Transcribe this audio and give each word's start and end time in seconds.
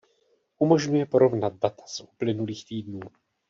Umožňuje 0.57 1.05
porovnat 1.05 1.53
data 1.59 1.83
z 1.87 1.99
uplynulých 2.01 2.65
týdnů. 2.65 2.99